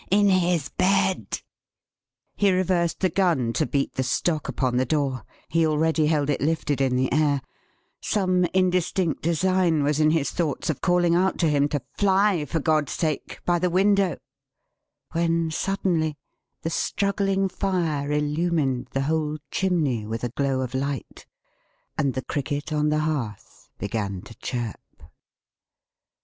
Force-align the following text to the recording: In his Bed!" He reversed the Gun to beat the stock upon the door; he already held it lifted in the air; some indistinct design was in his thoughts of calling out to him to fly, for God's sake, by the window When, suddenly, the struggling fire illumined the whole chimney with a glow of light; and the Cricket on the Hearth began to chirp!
In 0.09 0.29
his 0.29 0.67
Bed!" 0.69 1.41
He 2.35 2.51
reversed 2.51 3.01
the 3.01 3.09
Gun 3.11 3.53
to 3.53 3.67
beat 3.67 3.93
the 3.93 4.01
stock 4.01 4.49
upon 4.49 4.77
the 4.77 4.83
door; 4.85 5.23
he 5.47 5.63
already 5.67 6.07
held 6.07 6.27
it 6.31 6.41
lifted 6.41 6.81
in 6.81 6.95
the 6.95 7.13
air; 7.13 7.39
some 8.01 8.45
indistinct 8.45 9.21
design 9.21 9.83
was 9.83 9.99
in 9.99 10.09
his 10.09 10.31
thoughts 10.31 10.71
of 10.71 10.81
calling 10.81 11.13
out 11.13 11.37
to 11.37 11.47
him 11.47 11.69
to 11.69 11.83
fly, 11.93 12.45
for 12.45 12.59
God's 12.59 12.93
sake, 12.93 13.41
by 13.45 13.59
the 13.59 13.69
window 13.69 14.17
When, 15.11 15.51
suddenly, 15.51 16.17
the 16.63 16.71
struggling 16.71 17.47
fire 17.47 18.11
illumined 18.11 18.87
the 18.93 19.01
whole 19.01 19.37
chimney 19.51 20.07
with 20.07 20.23
a 20.23 20.29
glow 20.29 20.61
of 20.61 20.73
light; 20.73 21.27
and 21.95 22.15
the 22.15 22.25
Cricket 22.25 22.73
on 22.73 22.89
the 22.89 23.01
Hearth 23.01 23.69
began 23.77 24.23
to 24.23 24.33
chirp! 24.39 25.03